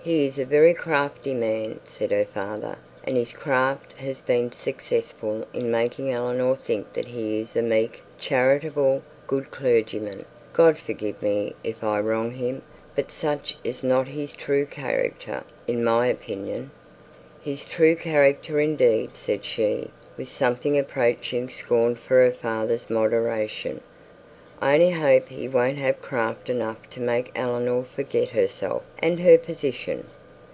'He 0.00 0.24
is 0.24 0.38
a 0.38 0.46
very 0.46 0.72
crafty 0.72 1.34
man,' 1.34 1.80
said 1.84 2.12
her 2.12 2.24
father, 2.24 2.76
'and 3.04 3.14
his 3.14 3.34
craft 3.34 3.92
has 3.98 4.22
been 4.22 4.50
successful 4.52 5.46
in 5.52 5.70
making 5.70 6.10
Eleanor 6.10 6.56
think 6.56 6.94
that 6.94 7.08
he 7.08 7.40
is 7.42 7.54
a 7.54 7.60
meek, 7.60 8.00
charitable, 8.18 9.02
good 9.26 9.50
clergyman. 9.50 10.24
God 10.54 10.78
forgive 10.78 11.20
me, 11.20 11.54
if 11.62 11.84
I 11.84 12.00
wrong 12.00 12.30
him, 12.30 12.62
but 12.96 13.10
such 13.10 13.58
is 13.62 13.84
not 13.84 14.08
his 14.08 14.32
true 14.32 14.64
character 14.64 15.42
in 15.66 15.84
my 15.84 16.06
opinion.' 16.06 16.70
'His 17.42 17.66
true 17.66 17.94
character, 17.94 18.58
indeed!' 18.58 19.14
said 19.14 19.44
she, 19.44 19.90
with 20.16 20.28
something 20.28 20.78
approaching 20.78 21.50
scorn 21.50 21.96
for 21.96 22.24
her 22.24 22.32
father's 22.32 22.88
moderation. 22.88 23.82
'I 24.60 24.74
only 24.74 24.90
hope 24.90 25.28
he 25.28 25.46
won't 25.46 25.76
have 25.78 26.02
craft 26.02 26.50
enough 26.50 26.90
to 26.90 26.98
make 26.98 27.30
Eleanor 27.36 27.84
forget 27.84 28.30
herself 28.30 28.82
and 28.98 29.20
her 29.20 29.38
position.' 29.38 30.04